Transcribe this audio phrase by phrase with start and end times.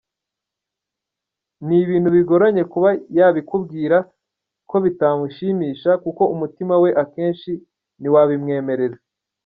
[1.65, 3.97] Ni ibintu bigoranye kuba yabikubwira
[4.69, 7.51] ko bitamushimisha kuko umutima we akenshi
[7.99, 8.97] ntiwabimwemerera.